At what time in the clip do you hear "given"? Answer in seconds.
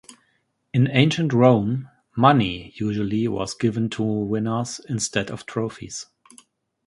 3.53-3.87